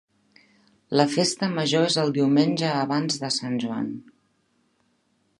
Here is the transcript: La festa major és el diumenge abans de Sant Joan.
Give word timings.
La 0.99 1.03
festa 1.15 1.49
major 1.57 1.83
és 1.89 1.97
el 2.03 2.09
diumenge 2.15 2.71
abans 2.77 3.19
de 3.25 3.29
Sant 3.35 3.59
Joan. 3.65 3.91